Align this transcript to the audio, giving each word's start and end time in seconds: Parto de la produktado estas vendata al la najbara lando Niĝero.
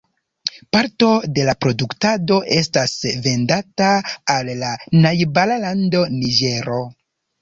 Parto 0.75 1.09
de 1.37 1.43
la 1.49 1.53
produktado 1.65 2.39
estas 2.57 2.95
vendata 3.27 3.91
al 4.37 4.53
la 4.63 4.73
najbara 5.05 5.59
lando 5.67 6.03
Niĝero. 6.17 6.81